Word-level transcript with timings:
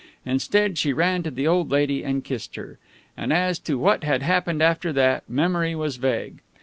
Instead, 0.25 0.79
she 0.79 0.93
ran 0.93 1.21
to 1.21 1.29
the 1.29 1.45
old 1.45 1.69
lady, 1.69 2.03
and 2.03 2.23
kissed 2.23 2.55
her. 2.55 2.79
And, 3.15 3.31
as 3.31 3.59
to 3.59 3.77
what 3.77 4.03
had 4.03 4.23
happened 4.23 4.63
after 4.63 4.91
that, 4.93 5.29
memory 5.29 5.75
was 5.75 5.97
vague. 5.97 6.39